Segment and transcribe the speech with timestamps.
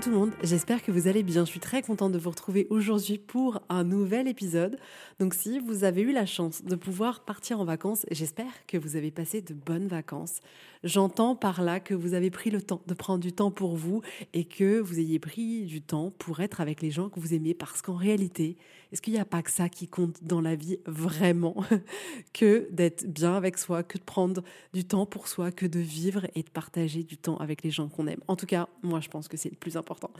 [0.00, 1.44] Coucou tout le monde, j'espère que vous allez bien.
[1.44, 4.78] Je suis très contente de vous retrouver aujourd'hui pour un nouvel épisode.
[5.20, 8.96] Donc si vous avez eu la chance de pouvoir partir en vacances, j'espère que vous
[8.96, 10.40] avez passé de bonnes vacances.
[10.82, 14.00] J'entends par là que vous avez pris le temps de prendre du temps pour vous
[14.32, 17.52] et que vous ayez pris du temps pour être avec les gens que vous aimez
[17.52, 18.56] parce qu'en réalité,
[18.92, 21.54] est-ce qu'il n'y a pas que ça qui compte dans la vie vraiment
[22.32, 26.28] que d'être bien avec soi, que de prendre du temps pour soi, que de vivre
[26.34, 28.22] et de partager du temps avec les gens qu'on aime?
[28.26, 30.10] En tout cas, moi je pense que c'est le plus important.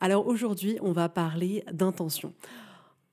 [0.00, 2.32] Alors aujourd'hui, on va parler d'intention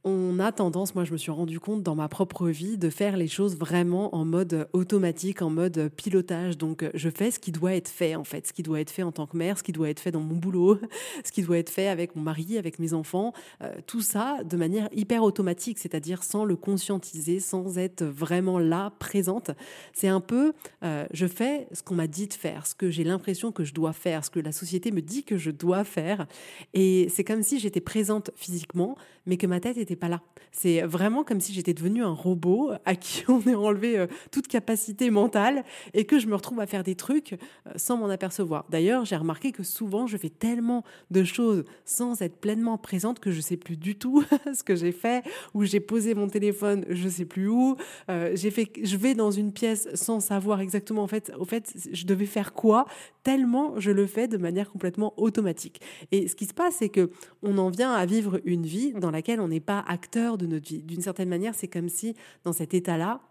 [0.06, 3.16] on a tendance, moi je me suis rendu compte dans ma propre vie, de faire
[3.16, 6.58] les choses vraiment en mode automatique, en mode pilotage.
[6.58, 9.04] Donc je fais ce qui doit être fait en fait, ce qui doit être fait
[9.04, 10.78] en tant que mère, ce qui doit être fait dans mon boulot,
[11.24, 14.58] ce qui doit être fait avec mon mari, avec mes enfants, euh, tout ça de
[14.58, 19.52] manière hyper automatique, c'est-à-dire sans le conscientiser, sans être vraiment là, présente.
[19.94, 23.06] C'est un peu, euh, je fais ce qu'on m'a dit de faire, ce que j'ai
[23.06, 26.28] l'impression que je dois faire, ce que la société me dit que je dois faire.
[26.74, 30.22] Et c'est comme si j'étais présente physiquement, mais que ma tête était pas là.
[30.52, 34.48] C'est vraiment comme si j'étais devenue un robot à qui on est enlevé euh, toute
[34.48, 38.66] capacité mentale et que je me retrouve à faire des trucs euh, sans m'en apercevoir.
[38.70, 43.32] D'ailleurs, j'ai remarqué que souvent je fais tellement de choses sans être pleinement présente que
[43.32, 44.24] je sais plus du tout
[44.54, 45.24] ce que j'ai fait
[45.56, 47.76] ou j'ai posé mon téléphone, je sais plus où.
[48.10, 51.74] Euh, j'ai fait, je vais dans une pièce sans savoir exactement en fait, au fait,
[51.92, 52.86] je devais faire quoi
[53.24, 55.82] tellement je le fais de manière complètement automatique.
[56.12, 57.10] Et ce qui se passe, c'est que
[57.42, 60.68] on en vient à vivre une vie dans laquelle on n'est pas acteur de notre
[60.68, 60.84] vie.
[60.84, 63.22] D'une certaine manière, c'est comme si dans cet état-là,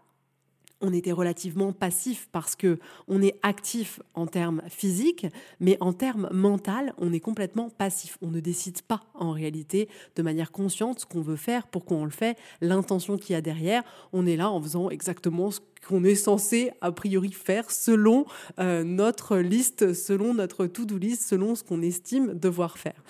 [0.83, 2.77] on était relativement passif parce que
[3.07, 5.25] on est actif en termes physiques,
[5.59, 8.17] mais en termes mental, on est complètement passif.
[8.21, 12.05] On ne décide pas en réalité de manière consciente ce qu'on veut faire, pourquoi on
[12.05, 13.83] le fait, l'intention qu'il y a derrière.
[14.11, 18.25] On est là en faisant exactement ce qu'on est censé a priori faire selon
[18.59, 23.03] euh, notre liste, selon notre to-do list, selon ce qu'on estime devoir faire.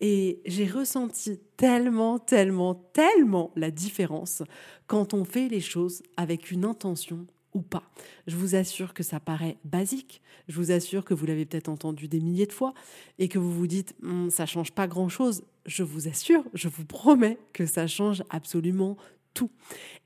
[0.00, 4.42] Et j'ai ressenti tellement, tellement, tellement la différence
[4.86, 7.84] quand on fait les choses avec une intention ou pas.
[8.26, 12.08] Je vous assure que ça paraît basique, je vous assure que vous l'avez peut-être entendu
[12.08, 12.74] des milliers de fois
[13.18, 15.44] et que vous vous dites hm, ça change pas grand-chose.
[15.64, 18.96] Je vous assure, je vous promets que ça change absolument
[19.34, 19.50] tout.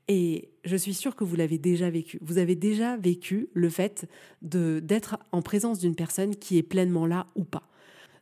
[0.07, 2.19] Et je suis sûre que vous l'avez déjà vécu.
[2.21, 4.07] Vous avez déjà vécu le fait
[4.41, 7.69] d'être en présence d'une personne qui est pleinement là ou pas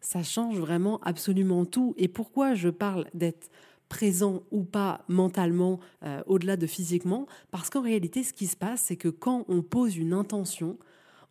[0.08, 1.94] ça change vraiment absolument tout.
[1.98, 3.50] Et pourquoi je parle d'être
[3.90, 7.28] présent ou pas mentalement, euh, au-delà de physiquement?
[7.52, 10.78] Parce qu'en réalité, ce qui se passe, c'est que quand on pose une intention,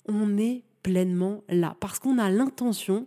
[0.07, 1.77] on est pleinement là.
[1.81, 3.07] Parce qu'on a l'intention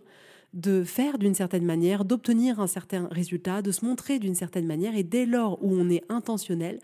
[0.52, 4.96] de faire d'une certaine manière, d'obtenir un certain résultat, de se montrer d'une certaine manière.
[4.96, 6.80] Et dès lors où on est intentionnel,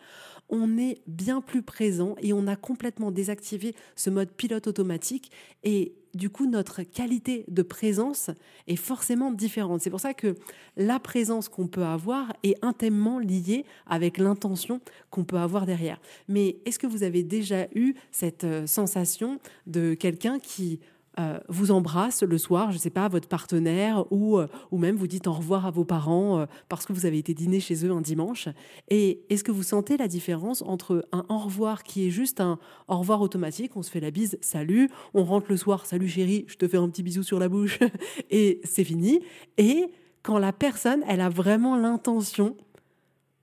[0.49, 5.31] on est bien plus présent et on a complètement désactivé ce mode pilote automatique.
[5.65, 8.31] Et du coup, notre qualité de présence
[8.69, 9.83] est forcément différente.
[9.83, 10.37] C'est pour ça que
[10.77, 16.01] la présence qu'on peut avoir est intimement liée avec l'intention qu'on peut avoir derrière.
[16.29, 20.81] Mais est-ce que vous avez déjà eu cette euh, sensation de quelqu'un qui
[21.19, 24.97] euh, vous embrasse le soir, je ne sais pas, votre partenaire, ou, euh, ou même
[24.97, 27.87] vous dites au revoir à vos parents euh, parce que vous avez été dîner chez
[27.87, 28.49] eux un dimanche.
[28.89, 32.59] Et est-ce que vous sentez la différence entre un au revoir qui est juste un
[32.89, 36.45] au revoir automatique, on se fait la bise, salut, on rentre le soir, salut chérie,
[36.49, 37.79] je te fais un petit bisou sur la bouche,
[38.31, 39.21] et c'est fini,
[39.57, 39.87] et
[40.23, 42.57] quand la personne, elle a vraiment l'intention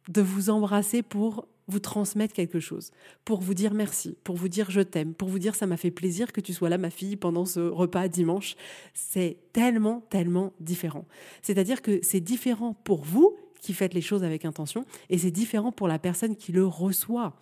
[0.09, 2.91] de vous embrasser pour vous transmettre quelque chose,
[3.25, 5.91] pour vous dire merci, pour vous dire je t'aime, pour vous dire ça m'a fait
[5.91, 8.55] plaisir que tu sois là, ma fille, pendant ce repas dimanche.
[8.93, 11.05] C'est tellement, tellement différent.
[11.41, 15.71] C'est-à-dire que c'est différent pour vous qui faites les choses avec intention et c'est différent
[15.71, 17.33] pour la personne qui le reçoit.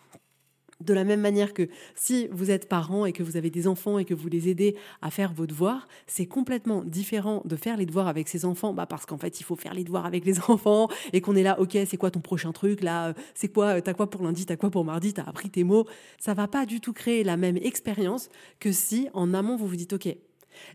[0.82, 4.00] De la même manière que si vous êtes parent et que vous avez des enfants
[4.00, 7.86] et que vous les aidez à faire vos devoirs, c'est complètement différent de faire les
[7.86, 10.40] devoirs avec ses enfants, bah parce qu'en fait il faut faire les devoirs avec les
[10.50, 13.94] enfants et qu'on est là, ok, c'est quoi ton prochain truc là, c'est quoi, t'as
[13.94, 15.86] quoi pour lundi, t'as quoi pour mardi, t'as appris tes mots.
[16.20, 18.30] Ça va pas du tout créer la même expérience
[18.60, 20.16] que si en amont vous vous dites, ok,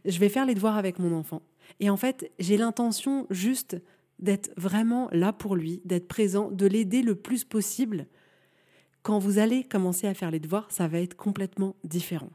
[0.05, 1.43] je vais faire les devoirs avec mon enfant.
[1.81, 3.77] Et en fait, j'ai l'intention juste
[4.19, 8.07] d'être vraiment là pour lui, d'être présent, de l'aider le plus possible
[9.07, 12.31] quand vous allez commencer à faire les devoirs, ça va être complètement différent.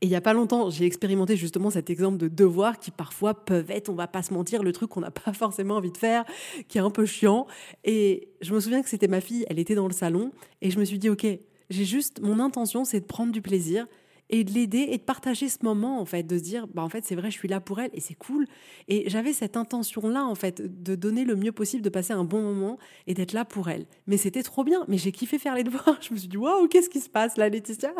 [0.00, 3.32] Et il n'y a pas longtemps, j'ai expérimenté justement cet exemple de devoirs qui parfois
[3.32, 5.96] peuvent être, on va pas se mentir, le truc qu'on n'a pas forcément envie de
[5.96, 6.24] faire,
[6.66, 7.46] qui est un peu chiant.
[7.84, 10.80] Et je me souviens que c'était ma fille, elle était dans le salon, et je
[10.80, 11.24] me suis dit, ok,
[11.70, 13.86] j'ai juste, mon intention, c'est de prendre du plaisir
[14.30, 16.88] et de l'aider et de partager ce moment en fait, de se dire bah en
[16.88, 18.46] fait c'est vrai je suis là pour elle et c'est cool
[18.88, 22.24] et j'avais cette intention là en fait de donner le mieux possible, de passer un
[22.24, 23.86] bon moment et d'être là pour elle.
[24.06, 25.98] Mais c'était trop bien, mais j'ai kiffé faire les devoirs.
[26.00, 27.92] Je me suis dit waouh qu'est-ce qui se passe là Laetitia?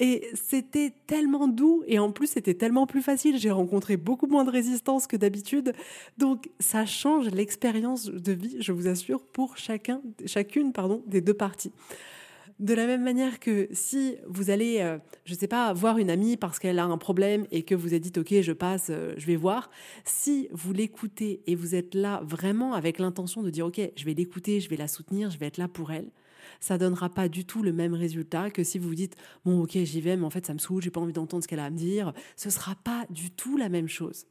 [0.00, 3.38] Et c'était tellement doux et en plus c'était tellement plus facile.
[3.38, 5.72] J'ai rencontré beaucoup moins de résistance que d'habitude.
[6.18, 11.34] Donc ça change l'expérience de vie, je vous assure, pour chacun, chacune pardon, des deux
[11.34, 11.72] parties.
[12.58, 16.10] De la même manière que si vous allez, euh, je ne sais pas, voir une
[16.10, 19.14] amie parce qu'elle a un problème et que vous êtes dit, OK, je passe, euh,
[19.16, 19.70] je vais voir,
[20.04, 24.14] si vous l'écoutez et vous êtes là vraiment avec l'intention de dire, OK, je vais
[24.14, 26.10] l'écouter, je vais la soutenir, je vais être là pour elle,
[26.58, 29.14] ça donnera pas du tout le même résultat que si vous vous dites,
[29.44, 31.48] bon, OK, j'y vais, mais en fait, ça me saoule, j'ai pas envie d'entendre ce
[31.48, 32.12] qu'elle a à me dire.
[32.36, 34.26] Ce sera pas du tout la même chose.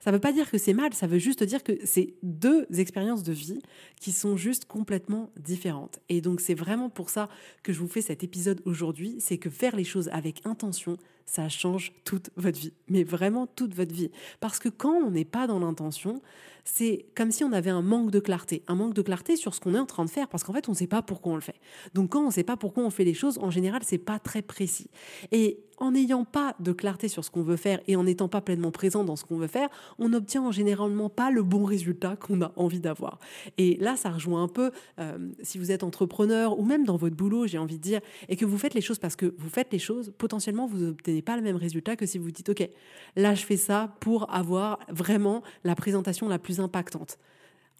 [0.00, 2.66] Ça ne veut pas dire que c'est mal, ça veut juste dire que c'est deux
[2.78, 3.60] expériences de vie
[4.00, 6.00] qui sont juste complètement différentes.
[6.08, 7.28] Et donc c'est vraiment pour ça
[7.62, 10.96] que je vous fais cet épisode aujourd'hui, c'est que faire les choses avec intention,
[11.30, 14.10] ça change toute votre vie, mais vraiment toute votre vie.
[14.40, 16.20] Parce que quand on n'est pas dans l'intention,
[16.64, 19.60] c'est comme si on avait un manque de clarté, un manque de clarté sur ce
[19.60, 21.36] qu'on est en train de faire, parce qu'en fait, on ne sait pas pourquoi on
[21.36, 21.60] le fait.
[21.94, 24.18] Donc quand on ne sait pas pourquoi on fait les choses, en général, c'est pas
[24.18, 24.90] très précis.
[25.30, 28.42] Et en n'ayant pas de clarté sur ce qu'on veut faire et en n'étant pas
[28.42, 29.68] pleinement présent dans ce qu'on veut faire,
[29.98, 33.18] on n'obtient généralement pas le bon résultat qu'on a envie d'avoir.
[33.56, 37.16] Et là, ça rejoint un peu, euh, si vous êtes entrepreneur ou même dans votre
[37.16, 39.72] boulot, j'ai envie de dire, et que vous faites les choses parce que vous faites
[39.72, 40.92] les choses, potentiellement, vous
[41.22, 42.68] pas le même résultat que si vous dites, OK,
[43.16, 47.18] là, je fais ça pour avoir vraiment la présentation la plus impactante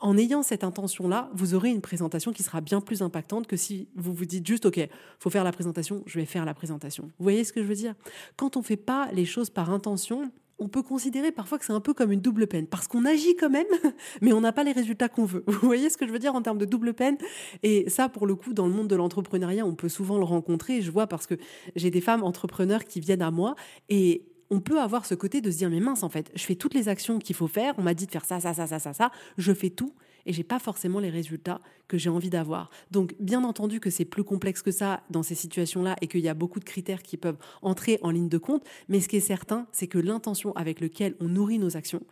[0.00, 3.88] en ayant cette intention-là, vous aurez une présentation qui sera bien plus impactante que si
[3.94, 4.80] vous vous dites juste, OK,
[5.18, 7.04] faut faire la présentation, je vais faire la présentation.
[7.04, 7.94] Vous voyez ce que je veux dire?
[8.36, 11.72] Quand on ne fait pas les choses par intention, on peut considérer parfois que c'est
[11.72, 13.66] un peu comme une double peine, parce qu'on agit quand même,
[14.20, 15.42] mais on n'a pas les résultats qu'on veut.
[15.48, 17.16] Vous voyez ce que je veux dire en termes de double peine?
[17.62, 20.82] Et ça, pour le coup, dans le monde de l'entrepreneuriat, on peut souvent le rencontrer.
[20.82, 21.34] Je vois parce que
[21.74, 23.56] j'ai des femmes entrepreneurs qui viennent à moi
[23.88, 26.56] et on peut avoir ce côté de se dire mais mince en fait, je fais
[26.56, 28.78] toutes les actions qu'il faut faire, on m'a dit de faire ça, ça, ça, ça,
[28.78, 29.94] ça, ça, je fais tout
[30.26, 32.70] et j'ai pas forcément les résultats que j'ai envie d'avoir.
[32.90, 36.28] Donc bien entendu que c'est plus complexe que ça dans ces situations-là et qu'il y
[36.28, 39.20] a beaucoup de critères qui peuvent entrer en ligne de compte, mais ce qui est
[39.20, 42.02] certain, c'est que l'intention avec laquelle on nourrit nos actions,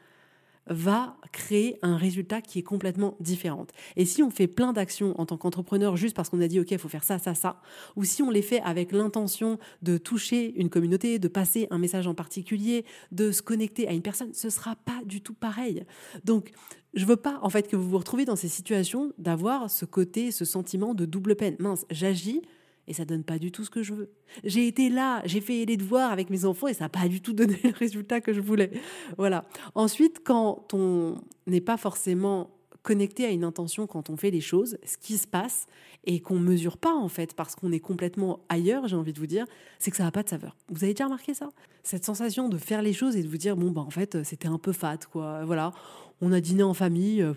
[0.69, 3.67] va créer un résultat qui est complètement différent.
[3.97, 6.71] Et si on fait plein d'actions en tant qu'entrepreneur juste parce qu'on a dit OK,
[6.71, 7.61] il faut faire ça, ça, ça,
[7.97, 12.07] ou si on les fait avec l'intention de toucher une communauté, de passer un message
[12.07, 15.85] en particulier, de se connecter à une personne, ce sera pas du tout pareil.
[16.25, 16.51] Donc,
[16.95, 20.31] je veux pas en fait que vous vous retrouviez dans ces situations d'avoir ce côté,
[20.31, 21.57] ce sentiment de double peine.
[21.59, 22.43] Mince, j'agis,
[22.89, 24.11] et ça donne pas du tout ce que je veux.
[24.45, 27.21] J'ai été là, j'ai fait les devoirs avec mes enfants et ça n'a pas du
[27.21, 28.73] tout donné le résultat que je voulais.
[29.19, 29.45] Voilà.
[29.75, 32.51] Ensuite, quand on n'est pas forcément
[32.83, 35.67] connecté à une intention quand on fait les choses, ce qui se passe
[36.05, 39.27] et qu'on mesure pas en fait parce qu'on est complètement ailleurs, j'ai envie de vous
[39.27, 39.45] dire,
[39.79, 40.57] c'est que ça n'a pas de saveur.
[40.71, 41.51] Vous avez déjà remarqué ça?
[41.83, 44.49] Cette sensation de faire les choses et de vous dire bon bah en fait c'était
[44.49, 45.45] un peu fat quoi.
[45.45, 45.73] Voilà,
[46.23, 47.21] on a dîné en famille.
[47.21, 47.35] Euh,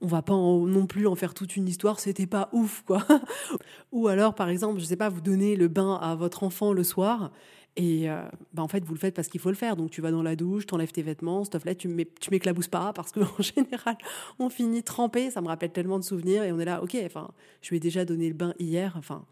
[0.00, 3.02] on va pas non plus en faire toute une histoire, c'était pas ouf, quoi.
[3.92, 6.84] Ou alors, par exemple, je sais pas, vous donnez le bain à votre enfant le
[6.84, 7.30] soir,
[7.76, 8.22] et euh,
[8.54, 9.76] bah, en fait, vous le faites parce qu'il faut le faire.
[9.76, 12.92] Donc, tu vas dans la douche, tu enlèves tes vêtements, ce là tu, m'éclabousses pas,
[12.94, 13.96] parce qu'en général,
[14.38, 15.30] on finit trempé.
[15.30, 17.80] Ça me rappelle tellement de souvenirs, et on est là, ok, enfin, je lui ai
[17.80, 19.24] déjà donné le bain hier, enfin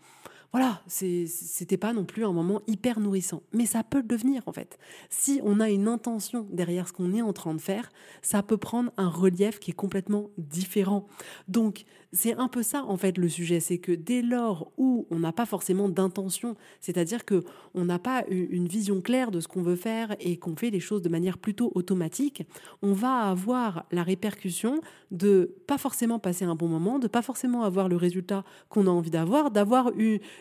[0.55, 3.43] voilà, c'était pas non plus un moment hyper nourrissant.
[3.53, 4.79] Mais ça peut le devenir en fait.
[5.11, 7.91] Si on a une intention derrière ce qu'on est en train de faire,
[8.23, 11.09] ça peut prendre un relief qui est complètement différent.
[11.49, 15.19] Donc, c'est un peu ça en fait le sujet, c'est que dès lors où on
[15.19, 17.43] n'a pas forcément d'intention, c'est-à-dire que
[17.75, 20.79] on n'a pas une vision claire de ce qu'on veut faire et qu'on fait les
[20.79, 22.47] choses de manière plutôt automatique,
[22.81, 24.81] on va avoir la répercussion
[25.11, 28.91] de pas forcément passer un bon moment, de pas forcément avoir le résultat qu'on a
[28.91, 29.91] envie d'avoir, d'avoir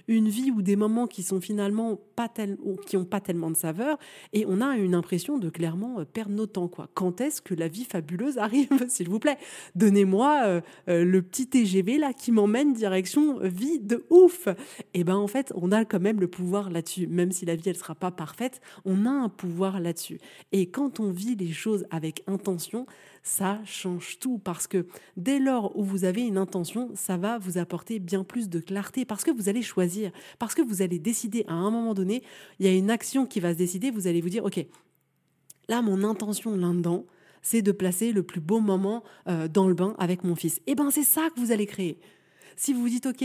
[0.08, 2.30] une vie ou des moments qui sont finalement pas
[2.86, 3.98] qui ont pas tellement de saveur,
[4.34, 6.68] et on a une impression de clairement euh, perdre notre temps.
[6.68, 6.90] Quoi.
[6.94, 9.38] Quand est-ce que la vie fabuleuse arrive, s'il vous plaît?
[9.76, 14.48] Donnez-moi euh, euh, le petit TGV là qui m'emmène direction vie de ouf.
[14.48, 17.56] Et eh ben en fait, on a quand même le pouvoir là-dessus, même si la
[17.56, 20.20] vie elle sera pas parfaite, on a un pouvoir là-dessus.
[20.52, 22.86] Et quand on vit les choses avec intention,
[23.24, 27.58] ça change tout parce que dès lors où vous avez une intention, ça va vous
[27.58, 31.46] apporter bien plus de clarté parce que vous allez choisir, parce que vous allez décider
[31.48, 32.22] à un moment donné,
[32.60, 34.66] il y a une action qui va se décider, vous allez vous dire, OK,
[35.70, 37.06] là, mon intention là-dedans,
[37.42, 40.62] c'est de placer le plus beau moment euh, dans le bain avec mon fils.
[40.68, 42.00] Eh bien, c'est ça que vous allez créer.
[42.58, 43.24] Si vous vous dites, OK,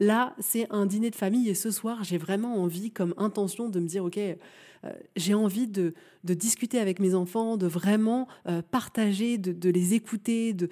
[0.00, 3.78] là, c'est un dîner de famille et ce soir, j'ai vraiment envie, comme intention, de
[3.78, 9.38] me dire, OK, euh, j'ai envie de, discuter avec mes enfants, de vraiment euh, partager,
[9.38, 10.68] de, les écouter, de,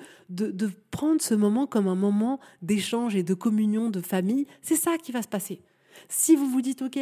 [0.90, 4.46] prendre ce moment comme un moment d'échange et de communion de famille.
[4.62, 5.60] C'est ça qui va se passer.
[6.08, 6.98] Si vous vous dites, OK,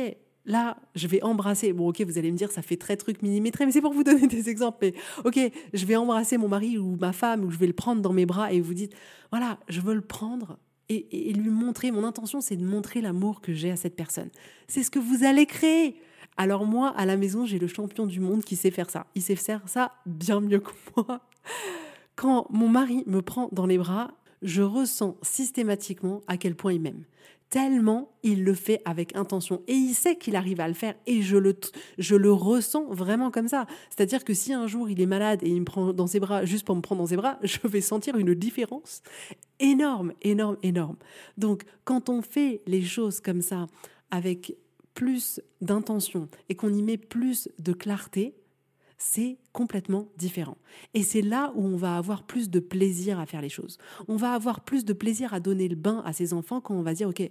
[0.46, 1.72] là, je vais embrasser.
[1.72, 4.04] Bon, ok, vous allez me dire, ça fait très truc millimétré, mais c'est pour vous
[4.04, 4.78] donner des exemples.
[4.82, 5.38] Mais ok,
[5.72, 8.26] je vais embrasser mon mari ou ma femme, ou je vais le prendre dans mes
[8.26, 8.94] bras et vous dites,
[9.30, 11.90] voilà, je veux le prendre et, lui montrer.
[11.90, 14.30] Mon intention, c'est de montrer l'amour que j'ai à cette personne.
[14.68, 15.96] C'est ce que vous allez créer.
[16.36, 19.06] Alors moi, à la maison, j'ai le champion du monde qui sait faire ça.
[19.14, 21.20] Il sait faire ça bien mieux que moi.
[22.14, 24.12] Quand mon mari me prend dans les bras,
[24.42, 27.04] je ressens systématiquement à quel point il m'aime.
[27.56, 29.62] Tellement il le fait avec intention.
[29.66, 30.94] Et il sait qu'il arrive à le faire.
[31.06, 31.56] Et je le,
[31.96, 33.64] je le ressens vraiment comme ça.
[33.88, 36.44] C'est-à-dire que si un jour il est malade et il me prend dans ses bras
[36.44, 39.02] juste pour me prendre dans ses bras, je vais sentir une différence
[39.58, 40.96] énorme, énorme, énorme.
[41.38, 43.68] Donc quand on fait les choses comme ça,
[44.10, 44.54] avec
[44.92, 48.34] plus d'intention et qu'on y met plus de clarté,
[48.98, 50.58] c'est complètement différent.
[50.92, 53.78] Et c'est là où on va avoir plus de plaisir à faire les choses.
[54.08, 56.82] On va avoir plus de plaisir à donner le bain à ses enfants quand on
[56.82, 57.22] va dire, OK,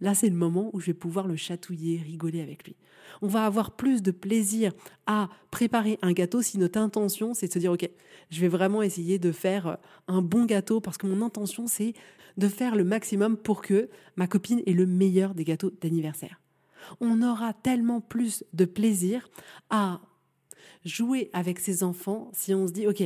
[0.00, 2.76] là c'est le moment où je vais pouvoir le chatouiller, rigoler avec lui.
[3.22, 4.72] On va avoir plus de plaisir
[5.06, 7.88] à préparer un gâteau si notre intention c'est de se dire, OK,
[8.30, 11.94] je vais vraiment essayer de faire un bon gâteau parce que mon intention c'est
[12.36, 16.40] de faire le maximum pour que ma copine ait le meilleur des gâteaux d'anniversaire
[17.00, 19.28] on aura tellement plus de plaisir
[19.70, 20.00] à
[20.84, 23.02] jouer avec ses enfants si on se dit, OK,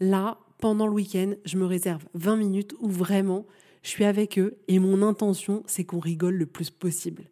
[0.00, 3.46] là, pendant le week-end, je me réserve 20 minutes où vraiment
[3.86, 7.22] je suis avec eux et mon intention, c'est qu'on rigole le plus possible.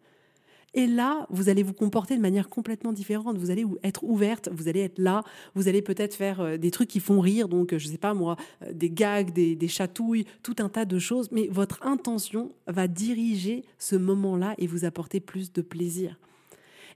[0.72, 3.36] Et là, vous allez vous comporter de manière complètement différente.
[3.38, 5.24] Vous allez être ouverte, vous allez être là,
[5.56, 7.98] vous allez peut-être faire euh, des trucs qui font rire, donc euh, je ne sais
[7.98, 11.28] pas moi, euh, des gags, des, des chatouilles, tout un tas de choses.
[11.32, 16.20] Mais votre intention va diriger ce moment-là et vous apporter plus de plaisir.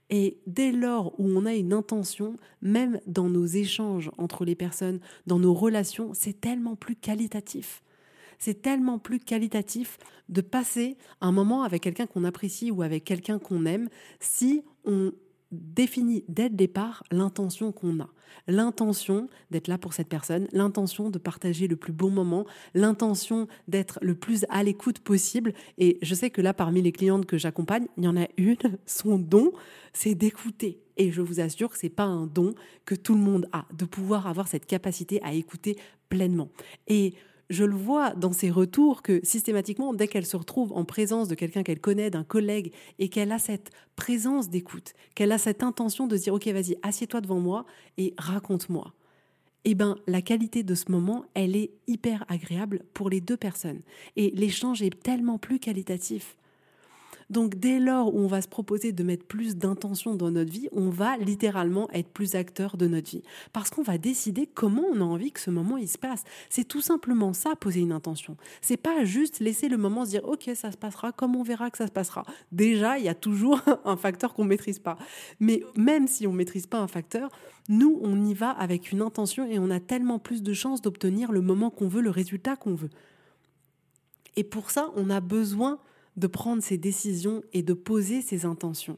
[0.09, 5.01] Et dès lors où on a une intention, même dans nos échanges entre les personnes,
[5.27, 7.83] dans nos relations, c'est tellement plus qualitatif
[8.39, 9.97] c'est tellement plus qualitatif
[10.29, 15.11] de passer un moment avec quelqu'un qu'on apprécie ou avec quelqu'un qu'on aime si on
[15.51, 18.09] définit dès le départ l'intention qu'on a.
[18.47, 23.97] L'intention d'être là pour cette personne, l'intention de partager le plus beau moment, l'intention d'être
[24.01, 25.53] le plus à l'écoute possible.
[25.79, 28.57] Et je sais que là, parmi les clientes que j'accompagne, il y en a une,
[28.85, 29.51] son don,
[29.93, 30.83] c'est d'écouter.
[30.97, 32.53] Et je vous assure que c'est pas un don
[32.85, 35.77] que tout le monde a, de pouvoir avoir cette capacité à écouter
[36.09, 36.49] pleinement.
[36.87, 37.15] Et
[37.49, 41.35] je le vois dans ses retours que systématiquement, dès qu'elle se retrouve en présence de
[41.35, 46.07] quelqu'un qu'elle connaît, d'un collègue, et qu'elle a cette présence d'écoute, qu'elle a cette intention
[46.07, 47.65] de dire, OK, vas-y, assieds-toi devant moi
[47.97, 48.93] et raconte-moi.
[49.65, 53.81] Eh bien, la qualité de ce moment, elle est hyper agréable pour les deux personnes.
[54.15, 56.37] Et l'échange est tellement plus qualitatif.
[57.29, 60.67] Donc dès lors où on va se proposer de mettre plus d'intention dans notre vie,
[60.71, 63.23] on va littéralement être plus acteur de notre vie.
[63.53, 66.23] Parce qu'on va décider comment on a envie que ce moment il se passe.
[66.49, 68.35] C'est tout simplement ça, poser une intention.
[68.61, 71.69] C'est pas juste laisser le moment se dire ok ça se passera comme on verra
[71.69, 72.23] que ça se passera.
[72.51, 74.97] Déjà, il y a toujours un facteur qu'on maîtrise pas.
[75.39, 77.29] Mais même si on maîtrise pas un facteur,
[77.67, 81.31] nous on y va avec une intention et on a tellement plus de chances d'obtenir
[81.31, 82.89] le moment qu'on veut, le résultat qu'on veut.
[84.35, 85.79] Et pour ça, on a besoin
[86.17, 88.97] de prendre ses décisions et de poser ses intentions.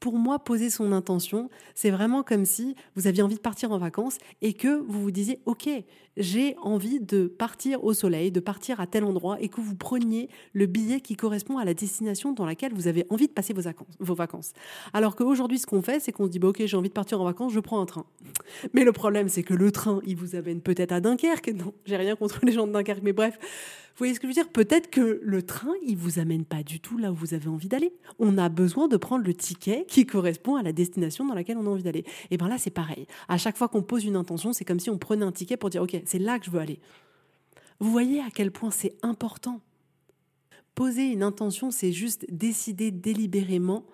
[0.00, 3.78] Pour moi, poser son intention, c'est vraiment comme si vous aviez envie de partir en
[3.78, 5.68] vacances et que vous vous disiez, OK,
[6.16, 10.28] j'ai envie de partir au soleil, de partir à tel endroit et que vous preniez
[10.52, 13.52] le billet qui correspond à la destination dans laquelle vous avez envie de passer
[13.98, 14.52] vos vacances.
[14.92, 17.20] Alors qu'aujourd'hui, ce qu'on fait, c'est qu'on se dit, bah, OK, j'ai envie de partir
[17.20, 18.06] en vacances, je prends un train.
[18.74, 21.48] Mais le problème, c'est que le train, il vous amène peut-être à Dunkerque.
[21.48, 23.36] Non, j'ai rien contre les gens de Dunkerque, mais bref,
[23.98, 24.48] voyez ce que je veux dire?
[24.48, 27.68] Peut-être que le train, il vous amène pas du tout là où vous avez envie
[27.68, 27.92] d'aller.
[28.18, 31.66] On a besoin de prendre le ticket qui correspond à la destination dans laquelle on
[31.66, 32.04] a envie d'aller.
[32.30, 33.06] Et bien là, c'est pareil.
[33.28, 35.70] À chaque fois qu'on pose une intention, c'est comme si on prenait un ticket pour
[35.70, 36.80] dire OK, c'est là que je veux aller.
[37.80, 39.60] Vous voyez à quel point c'est important?
[40.74, 43.84] Poser une intention, c'est juste décider délibérément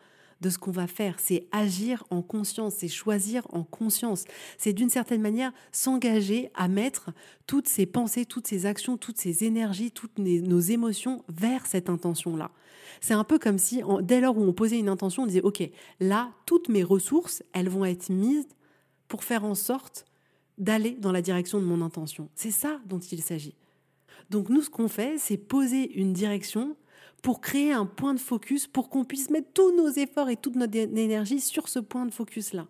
[0.40, 1.16] de ce qu'on va faire.
[1.18, 4.24] C'est agir en conscience, c'est choisir en conscience.
[4.58, 7.10] C'est d'une certaine manière s'engager à mettre
[7.46, 12.50] toutes ces pensées, toutes ces actions, toutes ces énergies, toutes nos émotions vers cette intention-là.
[13.00, 15.62] C'est un peu comme si, dès lors où on posait une intention, on disait, OK,
[16.00, 18.46] là, toutes mes ressources, elles vont être mises
[19.08, 20.04] pour faire en sorte
[20.58, 22.28] d'aller dans la direction de mon intention.
[22.34, 23.54] C'est ça dont il s'agit.
[24.30, 26.76] Donc nous, ce qu'on fait, c'est poser une direction
[27.24, 30.56] pour créer un point de focus, pour qu'on puisse mettre tous nos efforts et toute
[30.56, 32.66] notre énergie sur ce point de focus-là.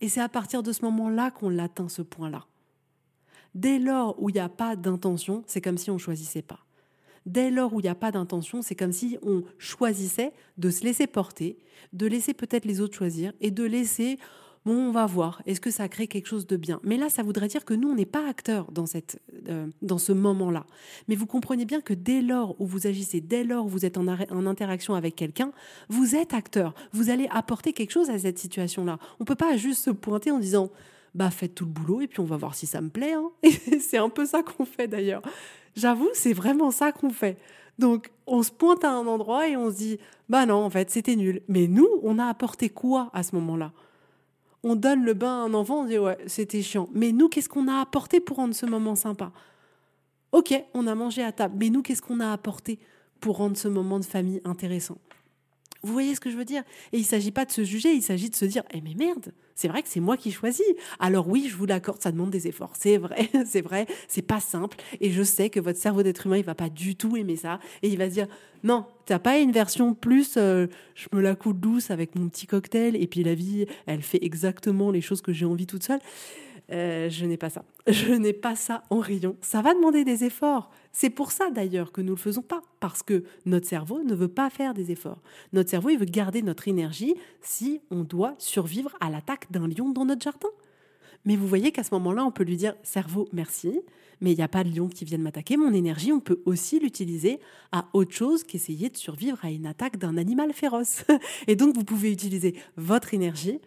[0.00, 2.46] Et c'est à partir de ce moment-là qu'on l'atteint, ce point-là.
[3.56, 6.60] Dès lors où il n'y a pas d'intention, c'est comme si on ne choisissait pas.
[7.26, 10.84] Dès lors où il n'y a pas d'intention, c'est comme si on choisissait de se
[10.84, 11.58] laisser porter,
[11.92, 14.20] de laisser peut-être les autres choisir et de laisser
[14.64, 15.42] Bon, on va voir.
[15.44, 16.80] Est-ce que ça crée quelque chose de bien?
[16.84, 19.98] Mais là, ça voudrait dire que nous, on n'est pas acteurs dans, cette, euh, dans
[19.98, 20.66] ce moment-là.
[21.08, 23.98] Mais vous comprenez bien que dès lors où vous agissez, dès lors où vous êtes
[23.98, 25.50] en, interaction avec quelqu'un,
[25.88, 26.74] vous êtes acteur.
[26.92, 28.98] Vous allez apporter quelque chose à cette situation-là.
[29.18, 30.70] On ne peut pas juste se pointer en disant
[31.14, 33.14] bah faites tout le boulot et puis on va voir si ça me plaît.
[33.14, 33.30] Hein.
[33.80, 35.22] c'est un peu ça qu'on fait d'ailleurs.
[35.74, 37.36] J'avoue, c'est vraiment ça qu'on fait.
[37.78, 40.90] Donc, on se pointe à un endroit et on se dit, bah non, en fait,
[40.90, 41.42] c'était nul.
[41.48, 43.72] Mais nous, on a apporté quoi à ce moment-là?
[44.64, 46.88] On donne le bain à un enfant, on dit ouais, c'était chiant.
[46.92, 49.32] Mais nous, qu'est-ce qu'on a apporté pour rendre ce moment sympa?
[50.32, 52.78] Ok, on a mangé à table, mais nous, qu'est-ce qu'on a apporté
[53.20, 54.98] pour rendre ce moment de famille intéressant?
[55.82, 56.62] Vous voyez ce que je veux dire?
[56.92, 58.94] Et il ne s'agit pas de se juger, il s'agit de se dire Eh mais
[58.94, 60.66] merde, c'est vrai que c'est moi qui choisis.
[61.00, 62.72] Alors oui, je vous l'accorde, ça demande des efforts.
[62.78, 64.76] C'est vrai, c'est vrai, c'est pas simple.
[65.00, 67.58] Et je sais que votre cerveau d'être humain, il va pas du tout aimer ça.
[67.82, 68.28] Et il va se dire
[68.62, 72.46] Non, t'as pas une version plus euh, je me la coule douce avec mon petit
[72.46, 76.00] cocktail et puis la vie, elle fait exactement les choses que j'ai envie toute seule.
[76.70, 77.64] Euh, je n'ai pas ça.
[77.88, 79.36] Je n'ai pas ça en rayon.
[79.40, 80.70] Ça va demander des efforts.
[80.92, 84.14] C'est pour ça d'ailleurs que nous ne le faisons pas, parce que notre cerveau ne
[84.14, 85.22] veut pas faire des efforts.
[85.52, 89.90] Notre cerveau, il veut garder notre énergie si on doit survivre à l'attaque d'un lion
[89.90, 90.48] dans notre jardin.
[91.24, 93.80] Mais vous voyez qu'à ce moment-là, on peut lui dire cerveau, merci,
[94.20, 95.56] mais il n'y a pas de lion qui vienne m'attaquer.
[95.56, 99.98] Mon énergie, on peut aussi l'utiliser à autre chose qu'essayer de survivre à une attaque
[99.98, 101.04] d'un animal féroce.
[101.46, 103.60] Et donc, vous pouvez utiliser votre énergie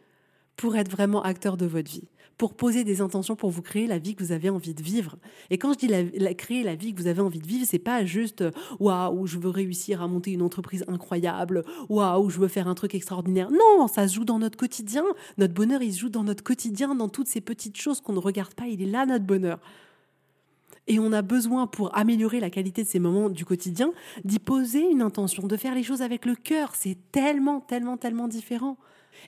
[0.56, 2.08] pour être vraiment acteur de votre vie
[2.38, 5.18] pour poser des intentions pour vous créer la vie que vous avez envie de vivre.
[5.50, 8.04] Et quand je dis créer la vie que vous avez envie de vivre, c'est pas
[8.06, 8.44] juste
[8.80, 12.96] waouh, je veux réussir à monter une entreprise incroyable, waouh, je veux faire un truc
[12.96, 13.50] extraordinaire.
[13.52, 15.06] Non, ça se joue dans notre quotidien.
[15.38, 18.20] Notre bonheur, il se joue dans notre quotidien, dans toutes ces petites choses qu'on ne
[18.20, 18.68] regarde pas.
[18.68, 19.60] Il est là notre bonheur.
[20.88, 23.92] Et on a besoin, pour améliorer la qualité de ces moments du quotidien,
[24.24, 26.76] d'y poser une intention, de faire les choses avec le cœur.
[26.76, 28.78] C'est tellement, tellement, tellement différent.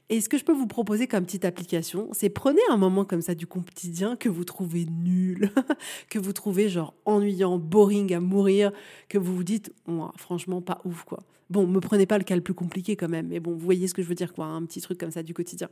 [0.09, 3.21] Et ce que je peux vous proposer comme petite application, c'est prenez un moment comme
[3.21, 5.51] ça du quotidien que vous trouvez nul,
[6.09, 8.71] que vous trouvez genre ennuyant, boring à mourir,
[9.09, 9.73] que vous vous dites,
[10.17, 11.19] franchement, pas ouf quoi.
[11.49, 13.87] Bon, me prenez pas le cas le plus compliqué quand même, mais bon, vous voyez
[13.87, 15.69] ce que je veux dire quoi, un petit truc comme ça du quotidien.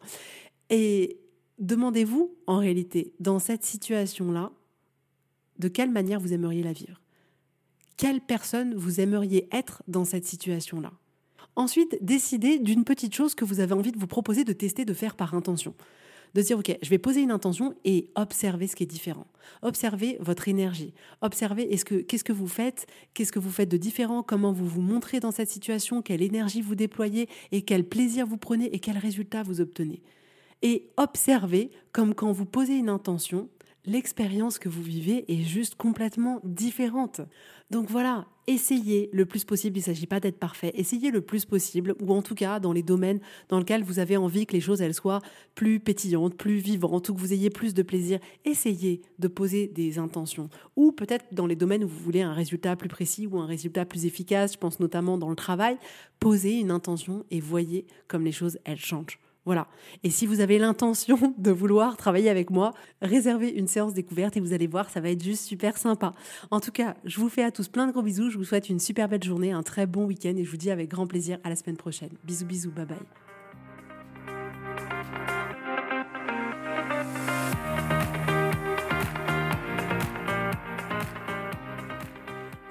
[0.69, 1.19] Et
[1.59, 4.51] demandez-vous, en réalité, dans cette situation-là,
[5.59, 7.01] de quelle manière vous aimeriez la vivre?
[7.97, 10.91] Quelle personne vous aimeriez être dans cette situation-là?
[11.55, 14.93] Ensuite, décidez d'une petite chose que vous avez envie de vous proposer de tester, de
[14.93, 15.73] faire par intention.
[16.33, 19.25] De dire, OK, je vais poser une intention et observer ce qui est différent.
[19.61, 20.93] Observez votre énergie.
[21.21, 24.67] Observez est-ce que, qu'est-ce que vous faites, qu'est-ce que vous faites de différent, comment vous
[24.67, 27.29] vous montrez dans cette situation, quelle énergie vous déployez?
[27.53, 28.65] Et quel plaisir vous prenez?
[28.75, 30.01] Et quels résultats vous obtenez?
[30.61, 33.47] Et observez comme quand vous posez une intention,
[33.85, 37.21] l'expérience que vous vivez est juste complètement différente.
[37.71, 41.45] Donc voilà, essayez le plus possible, il ne s'agit pas d'être parfait, essayez le plus
[41.45, 43.19] possible, ou en tout cas dans les domaines
[43.49, 45.21] dans lesquels vous avez envie que les choses elles soient
[45.55, 49.97] plus pétillantes, plus vivantes, ou que vous ayez plus de plaisir, essayez de poser des
[49.97, 50.49] intentions.
[50.75, 53.85] Ou peut-être dans les domaines où vous voulez un résultat plus précis ou un résultat
[53.85, 55.77] plus efficace, je pense notamment dans le travail,
[56.19, 59.19] posez une intention et voyez comme les choses elles changent.
[59.45, 59.67] Voilà.
[60.03, 64.39] Et si vous avez l'intention de vouloir travailler avec moi, réservez une séance découverte et
[64.39, 66.13] vous allez voir, ça va être juste super sympa.
[66.51, 68.29] En tout cas, je vous fais à tous plein de gros bisous.
[68.29, 70.71] Je vous souhaite une super belle journée, un très bon week-end et je vous dis
[70.71, 72.11] avec grand plaisir à la semaine prochaine.
[72.23, 73.24] Bisous, bisous, bye bye.